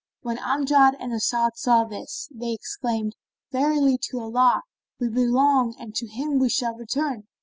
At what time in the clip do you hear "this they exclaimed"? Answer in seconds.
1.83-3.13